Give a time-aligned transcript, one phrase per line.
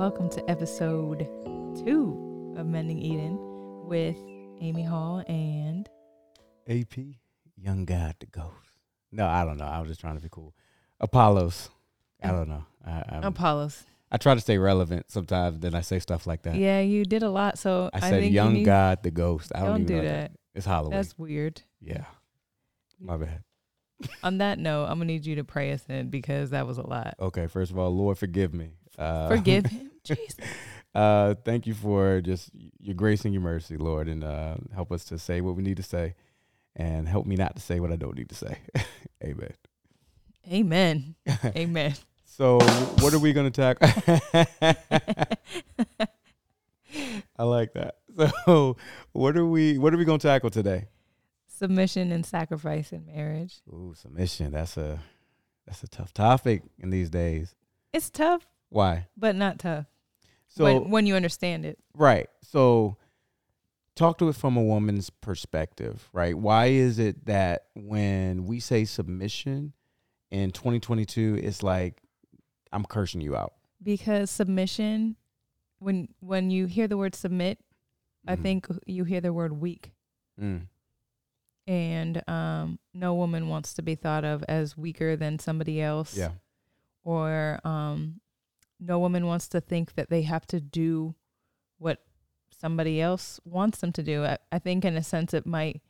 [0.00, 1.28] Welcome to episode
[1.84, 3.36] two of Mending Eden
[3.86, 4.16] with
[4.62, 5.86] Amy Hall and
[6.66, 6.96] AP,
[7.58, 8.78] Young God the Ghost.
[9.12, 9.66] No, I don't know.
[9.66, 10.54] I was just trying to be cool.
[11.00, 11.68] Apollos.
[12.22, 12.64] I don't know.
[12.82, 13.84] I, I'm, Apollos.
[14.10, 15.60] I try to stay relevant sometimes.
[15.60, 16.54] Then I say stuff like that.
[16.54, 17.58] Yeah, you did a lot.
[17.58, 19.52] So I I, said Young you God the Ghost.
[19.54, 20.32] I don't, Don't even do know that.
[20.54, 20.92] It's Halloween.
[20.92, 21.60] That's weird.
[21.82, 22.06] yeah.
[22.98, 23.42] My bad.
[24.22, 26.86] On that note, I'm gonna need you to pray us in because that was a
[26.86, 27.16] lot.
[27.20, 27.48] Okay.
[27.48, 28.70] First of all, Lord, forgive me.
[28.98, 30.36] Uh, Forgive him, Jesus.
[30.94, 35.04] uh, thank you for just your grace and your mercy, Lord, and uh, help us
[35.06, 36.14] to say what we need to say,
[36.76, 38.58] and help me not to say what I don't need to say.
[39.24, 39.54] Amen.
[40.50, 41.14] Amen.
[41.56, 41.94] Amen.
[42.24, 42.58] So,
[43.00, 43.88] what are we going to tackle?
[47.36, 47.96] I like that.
[48.44, 48.76] So,
[49.12, 50.88] what are we what are we going to tackle today?
[51.46, 53.60] Submission and sacrifice in marriage.
[53.68, 54.52] Ooh, submission.
[54.52, 55.00] That's a
[55.66, 57.54] that's a tough topic in these days.
[57.92, 59.06] It's tough, Why?
[59.16, 59.86] but not tough.
[60.48, 61.78] So, when, when you understand it.
[61.94, 62.28] right.
[62.42, 62.96] So,
[63.94, 66.36] talk to it from a woman's perspective, right?
[66.36, 69.74] Why is it that when we say submission
[70.30, 72.00] in 2022, it's like
[72.72, 73.52] I'm cursing you out?
[73.82, 75.16] because submission
[75.78, 77.58] when when you hear the word submit
[78.28, 78.42] i Mhm.
[78.42, 79.92] think you hear the word weak
[80.38, 80.66] Mm.
[81.66, 86.32] and um no woman wants to be thought of as weaker than somebody else Yeah.
[87.04, 88.20] or um
[88.80, 91.14] no woman wants to think that they have to do
[91.78, 92.02] what
[92.50, 95.82] somebody else wants them to do i, I think in a sense it might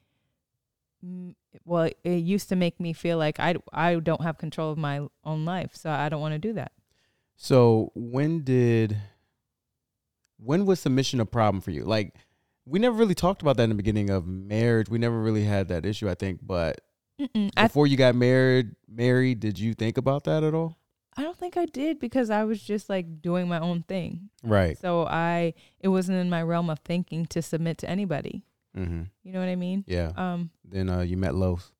[1.64, 5.00] well it used to make me feel like i i don't have control of my
[5.24, 6.72] own life so i don't want to do that
[7.36, 8.98] So when did
[10.38, 11.84] when was submission a problem for you?
[11.84, 12.14] Like
[12.66, 14.88] we never really talked about that in the beginning of marriage.
[14.90, 16.40] We never really had that issue, I think.
[16.42, 16.80] But
[17.18, 17.50] Mm-mm.
[17.56, 20.76] I before you got married, married, did you think about that at all?
[21.16, 24.30] I don't think I did because I was just like doing my own thing.
[24.42, 24.78] Right.
[24.78, 28.42] So I it wasn't in my realm of thinking to submit to anybody.
[28.76, 29.02] Mm-hmm.
[29.24, 29.84] You know what I mean?
[29.86, 30.12] Yeah.
[30.16, 31.72] Um then uh, you met Los.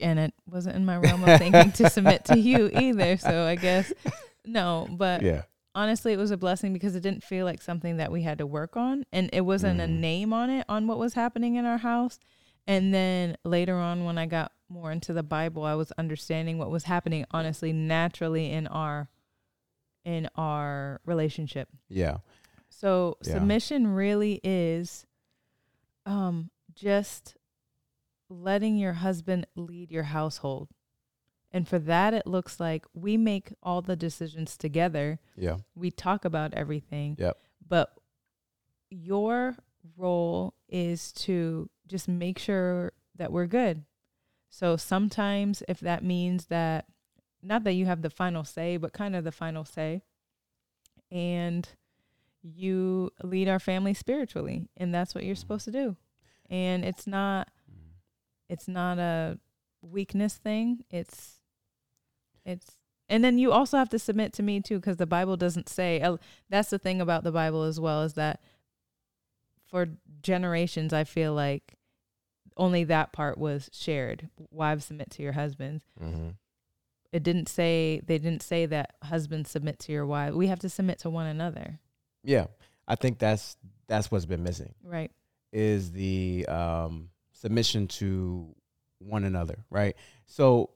[0.00, 3.16] and it wasn't in my realm of thinking to submit to you either.
[3.16, 3.92] So I guess
[4.46, 5.42] no, but Yeah.
[5.74, 8.46] honestly it was a blessing because it didn't feel like something that we had to
[8.46, 9.98] work on and it wasn't a Mhm.
[9.98, 12.20] name on it on what was happening in our house.
[12.68, 16.70] And then later on when I got more into the Bible, I was understanding what
[16.70, 19.08] was happening honestly naturally in our
[20.04, 21.68] in our relationship.
[21.88, 22.18] Yeah.
[22.68, 23.34] So Yeah.
[23.34, 25.06] submission really is
[26.06, 27.36] um just
[28.28, 30.68] letting your husband lead your household.
[31.50, 35.18] And for that it looks like we make all the decisions together.
[35.36, 35.58] Yeah.
[35.74, 37.16] We talk about everything.
[37.18, 37.38] Yep.
[37.66, 37.94] But
[38.90, 39.56] your
[39.96, 43.84] role is to just make sure that we're good.
[44.50, 46.86] So sometimes if that means that
[47.42, 50.02] not that you have the final say, but kind of the final say
[51.10, 51.68] and
[52.42, 55.96] you lead our family spiritually and that's what you're supposed to do.
[56.50, 57.48] And it's not
[58.48, 59.38] it's not a
[59.82, 60.84] weakness thing.
[60.90, 61.40] It's
[62.44, 65.68] it's and then you also have to submit to me too because the Bible doesn't
[65.68, 66.02] say
[66.48, 68.40] that's the thing about the Bible as well is that
[69.66, 69.88] for
[70.22, 71.74] generations I feel like
[72.58, 74.28] only that part was shared.
[74.50, 75.84] Wives submit to your husbands.
[76.02, 76.30] Mm-hmm.
[77.12, 80.34] It didn't say they didn't say that husbands submit to your wife.
[80.34, 81.78] We have to submit to one another.
[82.22, 82.46] Yeah,
[82.86, 85.10] I think that's that's what's been missing Right.
[85.52, 88.54] is the um, submission to
[88.98, 89.96] one another, right?
[90.26, 90.70] So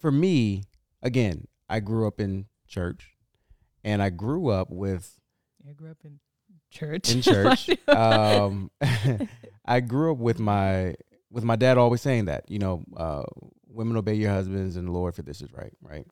[0.00, 0.64] for me,
[1.02, 3.16] again, I grew up in church,
[3.82, 5.18] and I grew up with
[5.66, 6.20] I grew up in
[6.76, 7.10] church.
[7.12, 7.70] in church.
[7.88, 8.70] um,
[9.66, 10.94] I grew up with my
[11.30, 13.24] with my dad always saying that you know, uh,
[13.68, 16.06] women obey your husbands and the Lord for this is right, right.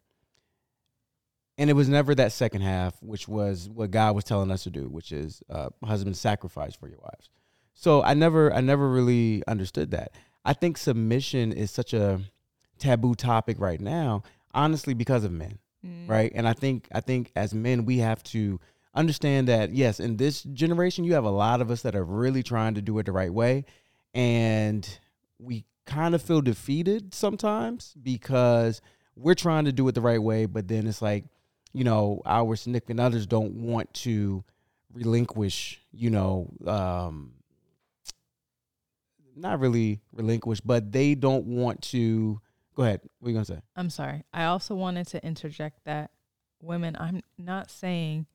[1.56, 4.70] And it was never that second half, which was what God was telling us to
[4.70, 7.28] do, which is uh, husbands sacrifice for your wives.
[7.74, 10.12] So I never, I never really understood that.
[10.44, 12.20] I think submission is such a
[12.78, 16.08] taboo topic right now, honestly, because of men Mm.
[16.08, 18.58] right and i think i think as men we have to
[18.94, 22.42] understand that yes in this generation you have a lot of us that are really
[22.42, 23.64] trying to do it the right way
[24.14, 24.98] and
[25.38, 28.80] we kind of feel defeated sometimes because
[29.16, 31.24] we're trying to do it the right way but then it's like
[31.72, 34.44] you know our significant others don't want to
[34.92, 37.32] relinquish you know um
[39.36, 42.40] not really relinquish but they don't want to
[42.76, 44.22] go ahead what are you gonna say I'm sorry.
[44.32, 46.12] I also wanted to interject that
[46.62, 48.26] women, I'm not saying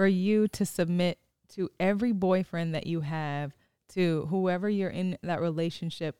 [0.00, 3.52] for you to submit to every boyfriend that you have,
[3.90, 6.16] to whoever you're in that relationship,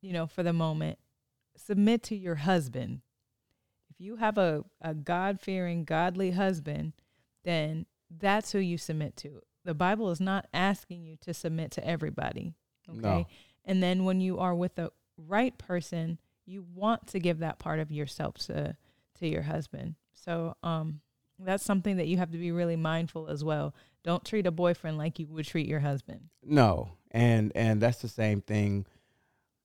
[0.00, 0.98] you know, for the moment,
[1.58, 3.02] submit to your husband.
[3.90, 6.94] If you have a, a God fearing, godly husband,
[7.44, 9.42] then that's who you submit to.
[9.66, 12.54] The Bible is not asking you to submit to everybody.
[12.88, 12.98] Okay.
[12.98, 13.26] No.
[13.66, 17.78] And then when you are with the right person, you want to give that part
[17.78, 18.74] of yourself to
[19.18, 19.96] to your husband.
[20.14, 21.02] So um
[21.38, 23.74] that's something that you have to be really mindful as well.
[24.04, 26.28] Don't treat a boyfriend like you would treat your husband.
[26.42, 28.86] No, and and that's the same thing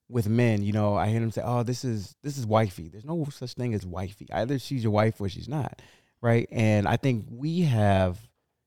[0.10, 0.62] with men.
[0.64, 3.54] You know, I hear them say, "Oh, this is this is wifey." There's no such
[3.54, 4.28] thing as wifey.
[4.32, 5.82] Either she's your wife or she's not,
[6.22, 6.48] right?
[6.52, 8.20] And I think we have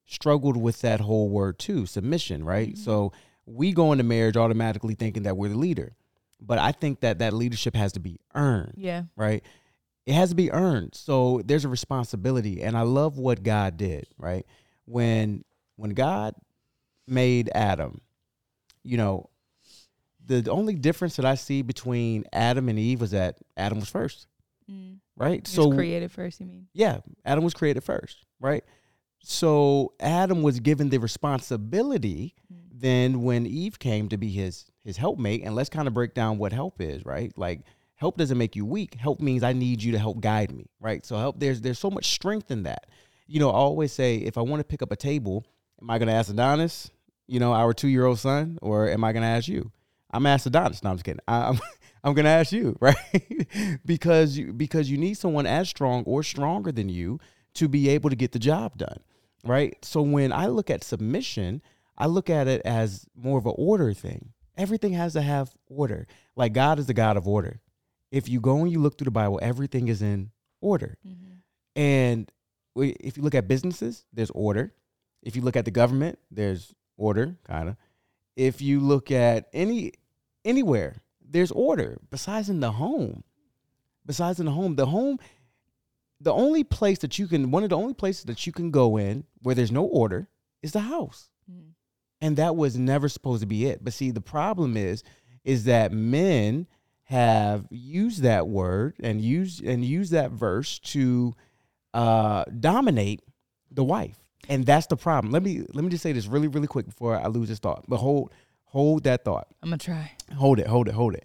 [0.06, 2.75] struggled with that whole word too, submission, right?
[2.75, 2.79] Mhm.
[2.79, 3.12] So
[3.44, 5.97] we go into marriage automatically thinking that we're the leader,
[6.41, 9.05] but I think that that leadership has to be earned Yeah.
[9.17, 9.44] right?
[10.06, 10.94] It has to be earned.
[10.94, 14.47] So there's a responsibility, and I love what God did, right?
[14.85, 15.44] When
[15.76, 16.35] when God
[17.08, 18.00] made Adam,
[18.85, 19.29] you know,
[20.25, 24.26] the only difference that I see between Adam and Eve was that Adam was first,
[24.70, 24.99] Mm.
[25.17, 25.47] right?
[25.47, 26.67] So so created first, you mean?
[26.73, 28.64] yeah, Adam was created first, right?
[29.20, 32.56] So Adam was given the responsibility Mm.
[32.79, 36.38] then when Eve came to be his his helpmate, and let's kind of break down
[36.38, 37.37] what help is, right?
[37.37, 37.62] Like
[37.96, 38.94] help doesn't make you weak.
[38.94, 41.04] Help means I need you to help guide me, right?
[41.04, 42.87] So help there's there's so much strength in that.
[43.26, 45.44] You know, I always say if I want to pick up a table,
[45.82, 46.90] am I gonna ask Adonis,
[47.26, 49.72] you know, our two year old son, or am I gonna ask you?
[50.12, 50.82] I'm gonna ask Adonis.
[50.82, 51.20] No, I'm just kidding.
[51.26, 51.60] I, I'm
[52.04, 52.96] I'm gonna ask you, right?
[53.84, 57.19] because you because you need someone as strong or stronger than you
[57.54, 59.00] to be able to get the job done,
[59.44, 59.76] right?
[59.82, 61.62] So when I look at submission,
[61.98, 64.32] I look at it as more of an order thing.
[64.56, 66.06] Everything has to have order.
[66.37, 67.60] Like God is the God of order.
[68.11, 70.31] If you go and you look through the Bible, everything is in
[70.61, 70.97] order.
[71.06, 71.81] Mm-hmm.
[71.81, 72.32] And
[72.76, 74.73] if you look at businesses, there's order.
[75.23, 77.76] If you look at the government, there's order, kind of.
[78.37, 79.93] If you look at any
[80.44, 81.99] anywhere, there's order.
[82.11, 83.25] Besides in the home,
[84.05, 85.19] besides in the home, the home,
[86.20, 88.97] the only place that you can, one of the only places that you can go
[88.97, 90.29] in where there's no order
[90.62, 91.75] is the house Mm.
[92.20, 95.05] and that was never supposed to be it but see the problem is
[95.44, 96.67] is that men
[97.06, 101.35] have used that word and used and used that verse to
[101.94, 103.23] uh dominate
[103.70, 104.17] the wife.
[104.49, 105.32] And that's the problem.
[105.32, 107.85] Let me let me just say this really really quick before i lose this thought.
[107.87, 108.32] But hold
[108.64, 109.47] hold that thought.
[109.62, 110.12] I'm gonna try.
[110.37, 111.25] hold it hold it hold it.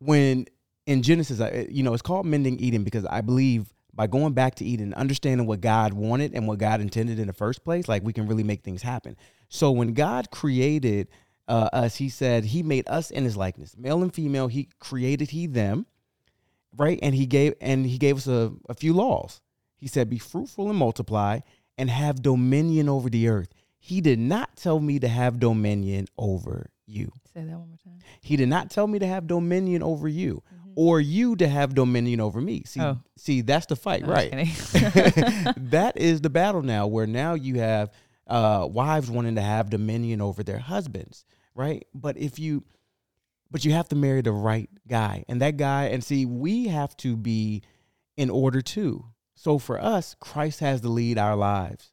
[0.00, 0.46] When
[0.84, 1.40] in genesis
[1.70, 5.46] you know it's called mending eden because i believe by going back to eden understanding
[5.46, 8.44] what god wanted and what god intended in the first place like we can really
[8.44, 9.16] make things happen.
[9.48, 11.06] So when god created
[11.48, 15.30] uh, us he said he made us in his likeness male and female he created
[15.30, 15.86] he them
[16.76, 19.40] right and he gave and he gave us a, a few laws
[19.76, 21.38] he said be fruitful and multiply
[21.78, 26.70] and have dominion over the earth he did not tell me to have dominion over
[26.86, 27.98] you Say that one more time.
[28.20, 30.72] he did not tell me to have dominion over you Mhm.
[30.74, 32.62] or you to have dominion over me.
[32.64, 32.98] See, Oh.
[33.16, 34.30] see, that's the fight, No, right?
[35.56, 37.90] that is the battle now, where now you have
[38.28, 41.24] uh, wives wanting to have dominion over their husbands,
[41.56, 41.86] right?
[41.94, 42.64] But if you,
[43.50, 46.96] but you have to marry the right guy, and that guy, and see, we have
[46.98, 47.62] to be
[48.16, 49.04] in order too.
[49.34, 51.92] So for us, Christ has to lead our lives.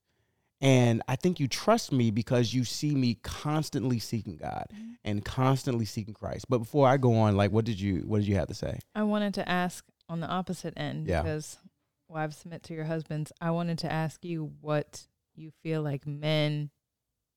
[0.62, 4.92] And I think you trust me because you see me constantly seeking God mm-hmm.
[5.04, 6.46] and constantly seeking Christ.
[6.48, 8.80] But before I go on, like, what did you what did you have to say?
[8.96, 11.22] I wanted to ask on the opposite end Yeah.
[11.22, 11.58] because
[12.08, 13.34] wives submit to your husbands.
[13.42, 15.06] I wanted to ask you what
[15.36, 16.70] you feel like men,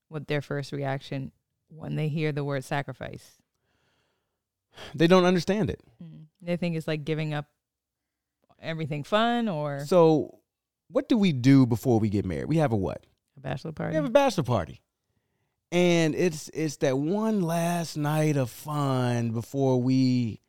[0.08, 1.32] what their first reaction
[1.68, 3.32] when they hear the word sacrifice.
[4.94, 5.80] They don't understand it.
[6.02, 6.26] Mm.
[6.42, 7.46] They think it's like giving up
[8.60, 10.38] everything fun or So,
[10.88, 12.46] what do we do before we get married?
[12.46, 13.04] We have a what?
[13.36, 13.90] a bachelor party.
[13.90, 14.80] We have a bachelor party.
[15.72, 20.40] And it's it's that one last night of fun before we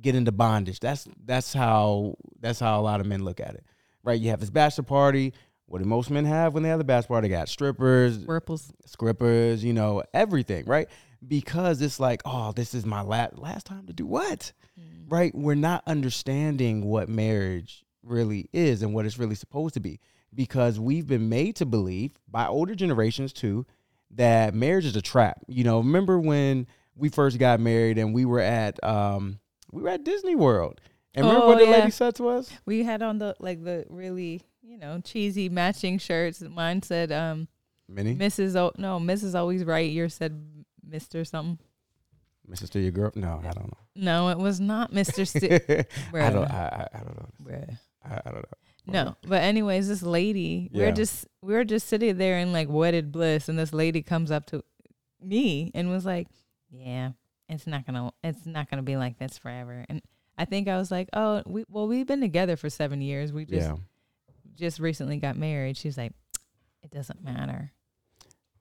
[0.00, 0.80] get into bondage.
[0.80, 3.64] That's that's how that's how a lot of men look at it.
[4.04, 4.20] Right?
[4.20, 5.32] You have this bachelor party.
[5.66, 7.28] What do most men have when they have the bachelor party?
[7.28, 8.70] They got strippers, Whirples.
[8.86, 10.88] scrippers, you know, everything, right?
[11.26, 14.52] Because it's like, oh, this is my last last time to do what?
[14.78, 15.10] Mm.
[15.10, 15.34] right?
[15.34, 19.98] We're not understanding what marriage really is and what it's really supposed to be
[20.32, 23.66] because we've been made to believe by older generations too
[24.12, 25.40] that marriage is a trap.
[25.48, 29.40] You know, remember when we first got married and we were at um
[29.72, 30.80] we were at Disney World.
[31.14, 31.70] And remember Oh, what the yeah.
[31.78, 32.50] lady said to us?
[32.66, 36.40] We had on the like the really, you know, cheesy matching shirts.
[36.42, 37.48] Mine said um
[37.88, 38.56] Minnie, Mrs.
[38.56, 39.34] O no, Mrs.
[39.38, 39.90] always right.
[39.90, 40.40] Yours said
[40.88, 41.26] Mr.
[41.26, 41.58] something.
[42.48, 42.70] Mrs.
[42.70, 43.10] To your girl?
[43.14, 43.78] No, I don't know.
[43.96, 45.26] No, it was not Mr.
[45.28, 47.56] St- I don't I, I, I don't know.
[48.04, 48.42] I, I don't know.
[48.88, 50.86] No, but anyways, this lady, we Yeah.
[50.86, 54.30] we're just we were just sitting there in like wedded bliss, and this lady comes
[54.30, 54.62] up to
[55.20, 56.28] me and was like,
[56.70, 57.10] "Yeah,
[57.48, 60.02] it's not gonna it's not gonna be like this forever." And
[60.38, 63.32] I think I was like, "Oh, we well we've been together for seven years.
[63.32, 63.76] We just yeah.
[64.56, 66.12] Just recently got married." She's like,
[66.82, 67.72] it doesn't matter.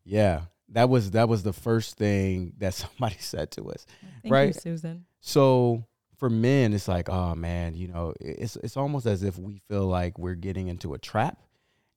[0.03, 0.41] Yeah.
[0.69, 3.85] That was that was the first thing that somebody said to us.
[4.23, 4.47] Thank Right.
[4.47, 5.05] you, Susan.
[5.19, 5.85] So
[6.17, 9.85] for men, it's like, oh man, you know, it's it's almost as if we feel
[9.85, 11.41] like we're getting into a trap,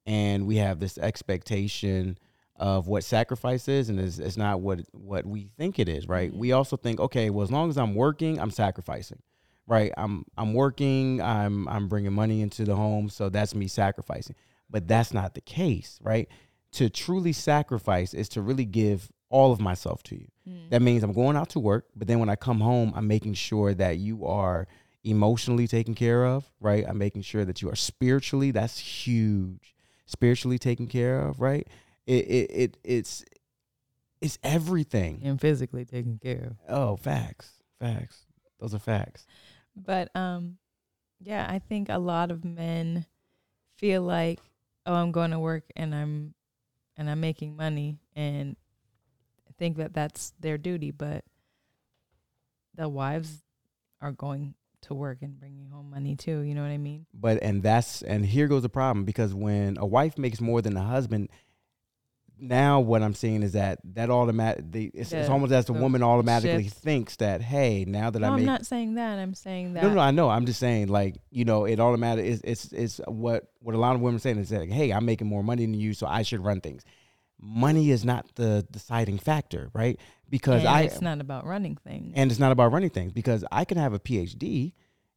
[0.07, 2.19] and we have this expectation
[2.57, 6.33] of what sacrifice is, and it's, it's not what what we think it is, right?
[6.33, 6.37] Mhm.
[6.39, 9.23] We also think, okay, well, as long as I'm working, I'm sacrificing,
[9.69, 9.93] right?
[9.97, 14.35] I'm I'm working, I'm I'm bringing money into the home, so that's me sacrificing.
[14.71, 16.29] But that's not the case, right?
[16.73, 20.29] To truly sacrifice is to really give all of myself to you.
[20.49, 20.71] Mm.
[20.71, 23.35] That means I'm going out to work, but then when I come home, I'm making
[23.35, 24.67] sure that you are
[25.05, 26.85] emotionally taken care of, right?
[26.87, 29.75] I'm making sure that you are spiritually, that's huge.
[30.07, 31.67] Spiritually taken care of, right?
[32.07, 33.25] It it, it it's
[34.21, 35.21] it's everything.
[35.23, 36.75] and physically taken care of.
[36.75, 37.51] Oh, facts.
[37.79, 38.25] Facts.
[38.59, 39.27] Those are facts.
[39.79, 40.59] But um,
[41.21, 43.07] yeah, I think a lot of men
[43.77, 44.41] feel like,
[44.87, 46.35] oh, I'm going to work and I'm
[46.97, 48.57] and I'm making money and
[49.59, 51.25] think that that's their duty, but
[52.75, 53.43] the wives
[54.01, 56.41] are going to work and bringing home money too.
[56.41, 57.07] You know what I mean?
[57.13, 60.77] But and that's and here goes the problem because when a wife makes more than
[60.77, 61.29] a husband,
[62.41, 65.81] now what I'm seeing is that that automatic the it's, it's almost as the the
[65.81, 66.77] woman automatically shift.
[66.77, 69.19] thinks that hey now that No, I I'm not saying that.
[69.19, 69.83] I'm saying that.
[69.83, 70.29] No, no, I know.
[70.31, 73.95] I'm just saying, like, you know, it automatic is it's it's what what a lot
[73.95, 76.23] of women are saying is that, hey, I'm making more money than you, so I
[76.23, 76.85] should run things.
[77.41, 79.99] Money is not the deciding factor, right?
[80.29, 82.13] Because and I it's not about running things.
[82.17, 84.73] and it's not about running things because I can have a PhD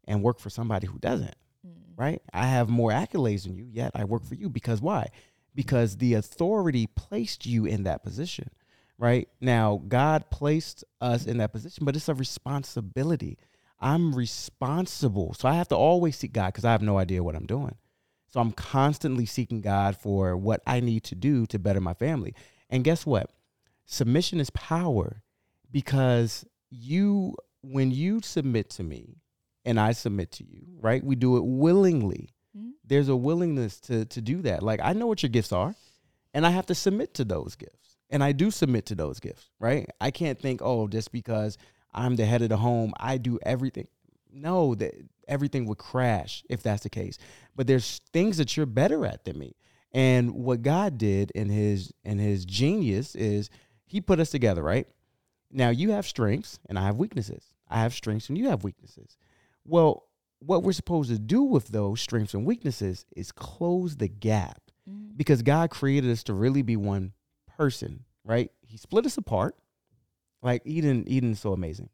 [0.05, 1.35] and work for somebody who doesn't,
[1.65, 1.71] Mm.
[1.97, 2.21] right?
[2.33, 5.09] I have more accolades than you, yet I work for you because why?
[5.53, 8.49] Because the authority placed you in that position,
[8.97, 9.27] right?
[9.41, 13.37] Now, God placed us in that position, but it's a responsibility.
[13.79, 15.33] I'm responsible.
[15.33, 17.75] So I have to always seek God because I have no idea what I'm doing.
[18.27, 22.33] So I'm constantly seeking God for what I need to do to better my family.
[22.69, 23.29] And guess what?
[23.85, 25.21] Submission is power
[25.69, 29.17] because you, when you submit to me
[29.65, 31.03] and I submit to you, right?
[31.03, 32.29] We do it willingly.
[32.57, 32.71] Mm.
[32.85, 34.63] There's a willingness to to do that.
[34.63, 35.75] Like I know what your gifts are,
[36.33, 37.97] and I have to submit to those gifts.
[38.09, 39.89] And I do submit to those gifts, right?
[40.01, 41.57] I can't think, oh, just because
[41.93, 43.87] I'm the head of the home, I do everything.
[44.33, 44.93] No, that
[45.27, 47.17] everything would crash if that's the case.
[47.55, 49.55] But there's things that you're better at than me.
[49.93, 53.49] And what God did in his in his genius is
[53.85, 54.87] he put us together, right?
[55.51, 57.43] Now you have strengths and I have weaknesses.
[57.69, 59.17] I have strengths and you have weaknesses.
[59.65, 60.03] Well,
[60.43, 65.15] what we're supposed to do with those strengths and weaknesses is close the gap Mm.
[65.15, 67.13] because God created us to really be one
[67.55, 68.49] person, right?
[68.61, 69.55] He split us apart.
[70.41, 71.89] Like Eden, Eden is so amazing.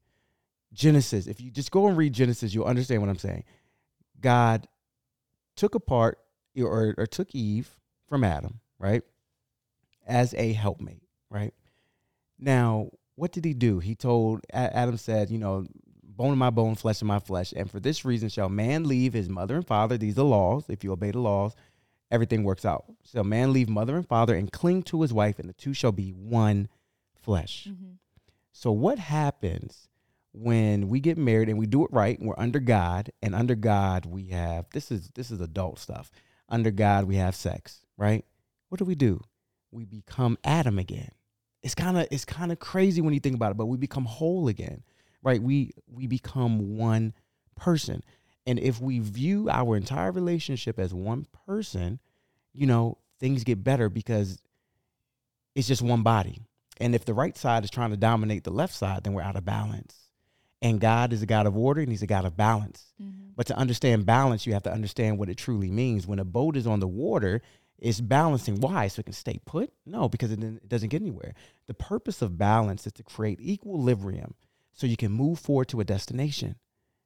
[0.72, 3.44] Genesis, if you just go and read Genesis, you'll understand what I'm saying.
[4.22, 4.70] God
[5.58, 6.18] took apart
[6.58, 7.78] or, or took Eve
[8.08, 9.02] from Adam, right?
[10.08, 11.54] As a helpmate, right?
[12.40, 13.80] Now, what did he do?
[13.80, 15.66] He told Adam said, you know,
[16.18, 17.54] bone of my bone, flesh of my flesh.
[17.56, 19.98] And for this reason shall man leave his mother and father.
[19.98, 20.66] These are laws.
[20.68, 21.56] If you obey the laws,
[22.12, 22.86] everything works out.
[23.04, 25.92] So man leave mother and father and cling to his wife, and the two shall
[25.92, 26.68] be one
[27.16, 27.68] flesh.
[27.70, 27.98] Mhm.
[28.52, 29.88] So what happens
[30.34, 33.56] when we get married and we do it right and we're under God and under
[33.56, 36.12] God we have this is this is adult stuff.
[36.50, 38.26] Under God we have sex, right?
[38.70, 39.22] What do we do?
[39.72, 41.12] We become Adam again.
[41.62, 44.06] It's kind of it's kind of crazy when you think about it, but we become
[44.06, 44.84] whole again.
[45.28, 45.44] Right?
[45.44, 47.14] We we become one
[47.58, 48.02] person.
[48.46, 52.00] And if we view our entire relationship as one person,
[52.54, 54.42] you know, things get better because
[55.54, 56.40] it's just one body.
[56.80, 59.36] And if the right side is trying to dominate the left side, then we're out
[59.36, 59.98] of balance.
[60.62, 62.94] And God is a God of order and He's a God of balance.
[63.02, 63.34] Mhm.
[63.36, 66.08] But to understand balance, you have to understand what it truly means.
[66.08, 67.42] When a boat is on the water,
[67.78, 68.62] it's balancing.
[68.62, 68.88] Why?
[68.88, 69.74] So it can stay put?
[69.86, 71.34] No, because it, it doesn't get anywhere.
[71.66, 74.36] The purpose of balance is to create equilibrium
[74.78, 76.56] so you can move forward to a destination,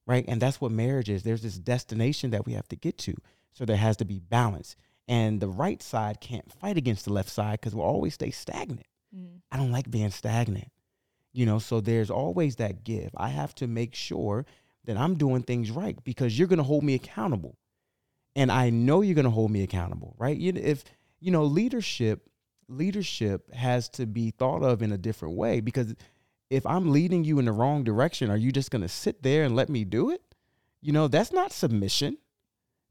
[0.05, 0.25] right?
[0.27, 1.23] And that's what marriage is.
[1.23, 3.15] There's this destination that we have to get to.
[3.53, 4.75] So there has to be balance.
[5.07, 8.85] And the right side can't fight against the left side because we'll always stay stagnant.
[9.15, 9.39] Mm.
[9.51, 10.69] I don't like being stagnant.
[11.31, 13.09] You know, so there's always that give.
[13.15, 14.45] I have to make sure
[14.83, 17.57] that I'm doing things right because you're going to hold me accountable.
[18.35, 20.35] And I know you're going to hold me accountable, right?
[20.35, 20.83] You, if,
[21.21, 22.29] you know, leadership,
[22.67, 25.95] leadership has to be thought of in a different way because
[26.51, 29.45] if I'm leading you in the wrong direction, are you just going to sit there
[29.45, 30.21] and let me do it?
[30.81, 32.17] You know, that's not submission.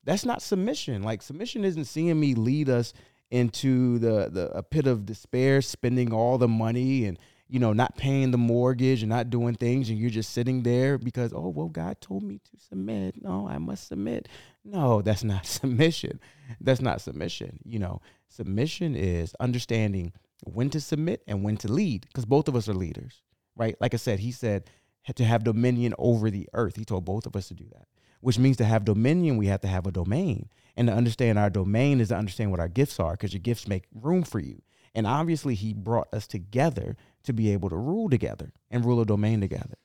[0.02, 1.02] That's not submission.
[1.02, 2.94] Like submission isn't seeing me lead us
[3.30, 7.98] into the the a pit of despair, spending all the money and you know not
[7.98, 11.68] paying the mortgage and not doing things, and you're just sitting there because oh well,
[11.68, 13.22] God told me to submit.
[13.22, 14.26] No, I must submit.
[14.64, 16.18] No, that's not submission.
[16.62, 17.60] That's not submission.
[17.66, 20.14] You know, submission is understanding
[20.44, 23.20] when to submit and when to lead because both of us are leaders,
[23.56, 23.76] right?
[23.80, 24.70] Like I said, he said
[25.14, 26.76] to have dominion over the earth.
[26.76, 27.86] He told both of us to do that,
[28.20, 30.48] which means to have dominion, we have to have a domain.
[30.76, 33.68] And to understand our domain is to understand what our gifts are because your gifts
[33.68, 34.62] make room for you.
[34.94, 39.06] And obviously, he brought us together to be able to rule together and rule a
[39.06, 39.76] domain together.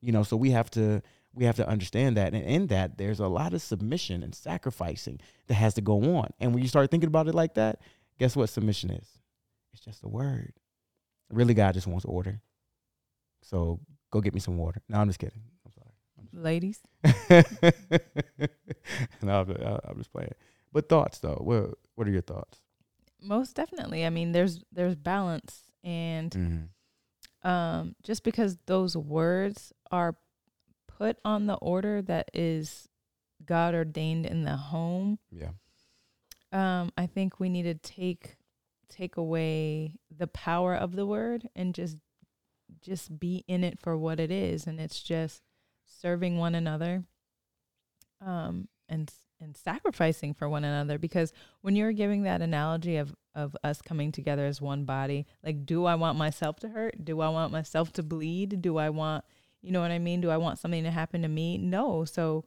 [0.00, 1.02] You know, so we have to
[1.34, 2.34] we have to understand that.
[2.34, 6.30] And in that, there's a lot of submission and sacrificing that has to go on.
[6.40, 7.80] And when you start thinking about it like that,
[8.18, 9.06] guess what submission is?
[9.72, 10.54] It's just a word.
[11.30, 12.40] Really, God just wants order.
[13.42, 13.80] So
[14.10, 14.82] go get me some water.
[14.88, 15.42] No, I'm just kidding.
[15.64, 15.90] I'm sorry.
[16.18, 16.80] I'm Ladies.
[19.22, 19.50] no, I'm,
[19.84, 20.34] I'm just playing.
[20.72, 21.40] But thoughts though.
[21.42, 22.60] What What are your thoughts?
[23.20, 24.06] Most definitely.
[24.06, 27.48] I mean, there's there's balance, and mm-hmm.
[27.48, 30.16] um, just because those words are
[30.86, 32.88] put on the order that is
[33.44, 35.18] God ordained in the home.
[35.30, 35.50] Yeah.
[36.52, 38.36] Um, I think we need to take
[38.88, 41.96] take away the power of the word and just
[42.80, 45.42] just be in it for what it is and it's just
[45.84, 47.04] serving one another
[48.20, 50.98] um and and sacrificing for one another.
[50.98, 55.64] Because when you're giving that analogy of of us coming together as one body like
[55.64, 57.04] do i want myself to hurt?
[57.04, 58.60] Do i want myself to bleed?
[58.60, 59.24] Do i want
[59.62, 60.20] you know what i mean?
[60.20, 61.58] Do i want something to happen to me?
[61.58, 62.04] No.
[62.04, 62.44] So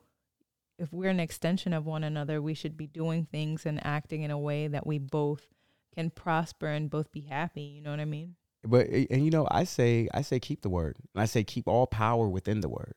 [0.77, 4.31] if we're an extension of one another we should be doing things and acting in
[4.31, 5.47] a way that we both
[5.95, 9.47] can prosper and both be happy you know what i mean but and you know
[9.49, 12.69] i say i say keep the word and i say keep all power within the
[12.69, 12.93] word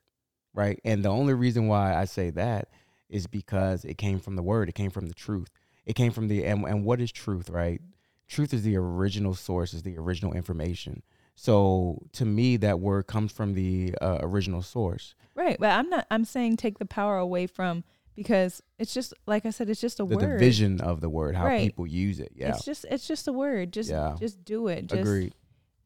[0.53, 2.67] right and the only reason why i say that
[3.09, 5.49] is because it came from the word, it came from the truth.
[5.85, 7.81] It came from the and, and what is truth, right?
[8.27, 11.03] Truth is the original source, is the original information.
[11.35, 15.13] So to me, that word comes from the uh, original source.
[15.35, 16.07] Right, but I'm not.
[16.09, 17.83] I'm saying take the power away from
[18.15, 20.35] because it's just like I said, it's just a the word.
[20.35, 21.61] The vision of the word, how right.
[21.61, 22.31] people use it.
[22.35, 23.73] Yeah, it's just it's just a word.
[23.73, 24.15] Just yeah.
[24.19, 24.87] just do it.
[24.87, 25.35] Just, Agreed.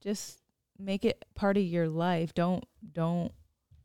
[0.01, 0.39] Just
[0.77, 2.33] make it part of your life.
[2.33, 3.31] Don't don't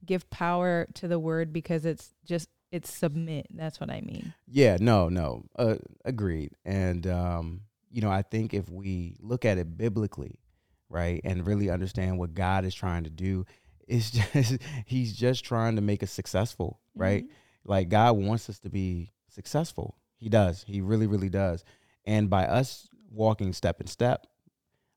[0.05, 3.47] give power to the word because it's just it's submit.
[3.51, 4.35] That's what I mean.
[4.49, 5.45] Yeah, no, no.
[5.57, 6.53] Uh, agreed.
[6.65, 10.41] And um, you know, I think if we look at it biblically,
[10.89, 13.47] right, and really understand what God is trying to do,
[13.87, 17.25] it's just he's just trying to make us successful, right?
[17.25, 17.71] Mm-hmm.
[17.71, 19.97] Like God wants us to be successful.
[20.17, 20.65] He does.
[20.67, 21.65] He really really does.
[22.05, 24.27] And by us walking step in step,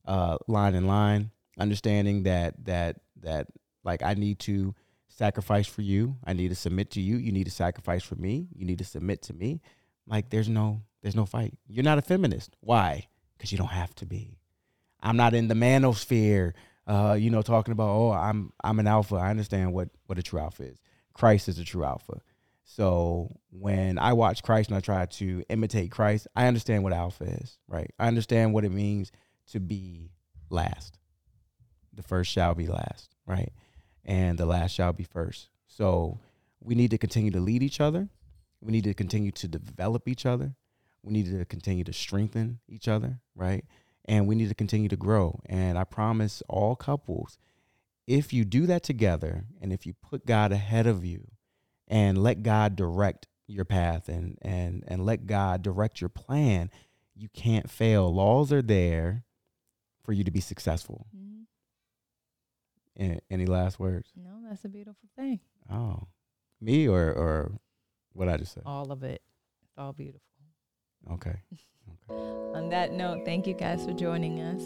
[0.07, 3.47] uh, line in line, understanding that that that
[3.83, 4.73] like I need to
[5.09, 6.15] sacrifice for you.
[6.25, 7.17] I need to submit to you.
[7.17, 8.47] You need to sacrifice for me.
[8.55, 9.61] You need to submit to me.
[10.07, 11.57] Like there's no there's no fight.
[11.67, 12.55] You're not a feminist.
[12.61, 13.07] Why?
[13.37, 14.39] Because you don't have to be.
[15.01, 16.53] I'm not in the manosphere.
[16.87, 19.15] Uh, you know, talking about oh, I'm I'm an alpha.
[19.15, 20.79] I understand what what a true alpha is.
[21.13, 22.21] Christ is a true alpha.
[22.63, 27.23] So when I watch Christ and I try to imitate Christ, I understand what alpha
[27.23, 27.89] is, right?
[27.97, 29.11] I understand what it means
[29.51, 30.11] to be
[30.49, 30.97] last.
[31.93, 33.51] The first shall be last, right?
[34.07, 35.49] and the last shall be first.
[35.67, 36.19] So
[36.61, 38.07] we need to continue to lead each other.
[38.61, 40.55] We need to continue to develop each other.
[41.03, 43.65] We need to continue to strengthen each other, right?
[44.05, 45.39] And we need to continue to grow.
[45.45, 47.37] And I promise all couples,
[48.07, 51.27] if you do that together and if you put God ahead of you
[51.87, 56.69] and let God direct your path and and and let God direct your plan,
[57.15, 58.13] you can't fail.
[58.13, 59.23] Laws are there
[60.07, 61.05] for you to be successful.
[61.15, 63.17] Mm-hmm.
[63.29, 64.09] Any last words?
[64.15, 65.41] No, that's a beautiful thing.
[65.69, 66.07] Oh,
[66.61, 67.51] me or or
[68.13, 68.63] what I just said?
[68.65, 69.21] All of it.
[69.63, 70.21] It's all beautiful.
[71.11, 71.35] Okay.
[72.09, 72.57] okay.
[72.57, 74.63] On that note, thank you guys for joining us.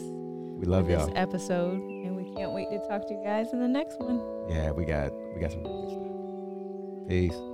[0.60, 1.08] We love y'all.
[1.08, 4.22] This episode, and we can't wait to talk to you guys in the next one.
[4.48, 7.10] Yeah, we got we got some good stuff.
[7.10, 7.51] Peace.